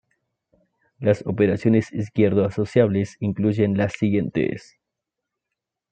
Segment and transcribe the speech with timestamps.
[0.97, 4.79] Las operaciones izquierdo-asociables incluyen las siguientes.